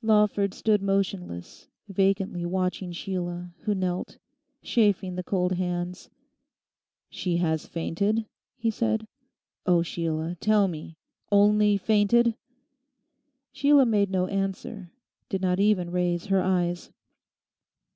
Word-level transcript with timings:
Lawford 0.00 0.54
stood 0.54 0.80
motionless, 0.80 1.66
vacantly 1.88 2.46
watching 2.46 2.92
Sheila, 2.92 3.50
who 3.62 3.74
knelt, 3.74 4.16
chafing 4.62 5.16
the 5.16 5.24
cold 5.24 5.54
hands. 5.54 6.08
'She 7.10 7.38
has 7.38 7.66
fainted?' 7.66 8.24
he 8.56 8.70
said; 8.70 9.08
'oh, 9.66 9.82
Sheila, 9.82 10.36
tell 10.38 10.68
me—only 10.68 11.78
fainted?' 11.78 12.36
Sheila 13.50 13.84
made 13.84 14.12
no 14.12 14.28
answer; 14.28 14.92
did 15.28 15.42
not 15.42 15.58
even 15.58 15.90
raise 15.90 16.26
her 16.26 16.40
eyes. 16.40 16.92